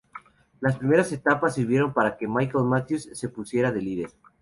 Las 0.61 0.77
primeras 0.79 1.11
etapas 1.11 1.53
sirvieron 1.53 1.93
para 1.93 2.17
que 2.17 2.27
Michael 2.27 2.63
Matthews 2.65 3.11
se 3.13 3.29
pusiera 3.29 3.71
de 3.71 3.83
líder. 3.83 4.09